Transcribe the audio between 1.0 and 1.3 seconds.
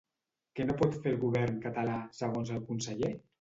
fer el